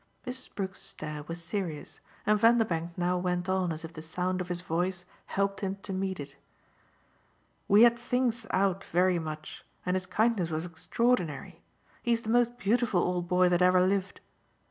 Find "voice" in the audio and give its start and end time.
4.61-5.05